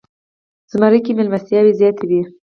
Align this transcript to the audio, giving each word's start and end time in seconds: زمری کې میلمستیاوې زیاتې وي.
زمری 0.71 0.99
کې 1.05 1.11
میلمستیاوې 1.17 1.73
زیاتې 1.79 2.05
وي. 2.09 2.21